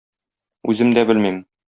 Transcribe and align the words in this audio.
Үзем 0.73 0.95
дә 0.99 1.03
белмим. 1.11 1.41